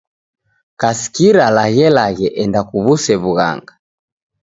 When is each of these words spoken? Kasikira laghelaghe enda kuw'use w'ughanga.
Kasikira 0.79 1.45
laghelaghe 1.55 2.27
enda 2.41 2.61
kuw'use 2.69 3.13
w'ughanga. 3.23 3.73